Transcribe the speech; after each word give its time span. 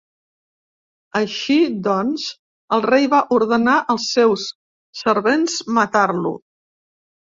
Així 1.19 1.57
doncs 1.87 2.23
el 2.77 2.83
rei 2.87 3.07
va 3.13 3.19
ordenar 3.37 3.75
els 3.95 4.09
seus 4.15 4.47
servents 5.03 5.63
matar-lo. 5.81 6.33